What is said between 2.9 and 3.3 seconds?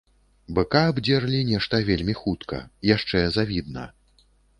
яшчэ